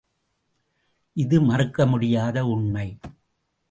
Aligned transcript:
இது 1.15 1.41
மறுக்கமுடியாத 1.41 2.45
உண்மை. 2.47 2.87